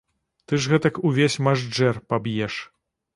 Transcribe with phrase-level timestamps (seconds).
[0.45, 2.55] Ты ж гэтак увесь мажджэр паб'еш.